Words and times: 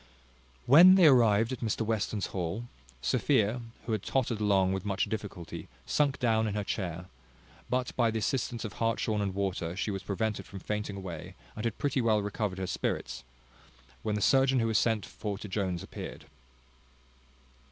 When 0.65 0.95
they 0.95 1.05
arrived 1.05 1.51
at 1.51 1.59
Mr 1.59 1.81
Western's 1.81 2.25
hall, 2.33 2.65
Sophia, 3.03 3.61
who 3.85 3.91
had 3.91 4.01
tottered 4.01 4.41
along 4.41 4.73
with 4.73 4.83
much 4.83 5.05
difficulty, 5.07 5.67
sunk 5.85 6.17
down 6.17 6.47
in 6.47 6.55
her 6.55 6.63
chair; 6.63 7.05
but 7.69 7.95
by 7.95 8.09
the 8.09 8.17
assistance 8.17 8.65
of 8.65 8.73
hartshorn 8.73 9.21
and 9.21 9.35
water, 9.35 9.75
she 9.77 9.91
was 9.91 10.01
prevented 10.01 10.47
from 10.47 10.57
fainting 10.57 10.97
away, 10.97 11.35
and 11.55 11.65
had 11.65 11.77
pretty 11.77 12.01
well 12.01 12.23
recovered 12.23 12.57
her 12.57 12.65
spirits, 12.65 13.23
when 14.01 14.15
the 14.15 14.21
surgeon 14.21 14.57
who 14.59 14.65
was 14.65 14.79
sent 14.79 15.05
for 15.05 15.37
to 15.37 15.47
Jones 15.47 15.83
appeared. 15.83 16.25